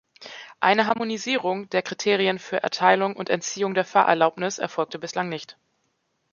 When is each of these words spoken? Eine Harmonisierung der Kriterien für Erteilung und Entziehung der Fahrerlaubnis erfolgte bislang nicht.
Eine 0.61 0.87
Harmonisierung 0.87 1.69
der 1.69 1.83
Kriterien 1.83 2.39
für 2.39 2.63
Erteilung 2.63 3.15
und 3.15 3.29
Entziehung 3.29 3.75
der 3.75 3.85
Fahrerlaubnis 3.85 4.57
erfolgte 4.57 4.97
bislang 4.97 5.29
nicht. 5.29 5.59